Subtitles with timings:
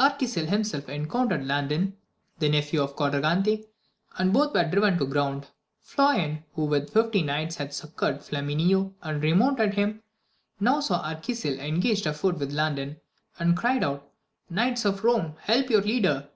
[0.00, 1.92] Arquisil himself en countered Landin,
[2.38, 3.66] the nephew of Quadragante,
[4.16, 5.48] and both were driven to the ground.
[5.84, 10.00] Floyan, who with fifty knights had succoured Flamineo and remounted him,
[10.58, 12.96] now saw Arquisil engaged afoot with Landin,
[13.38, 14.10] and cried out,
[14.48, 16.30] Knights of Rome, help your leader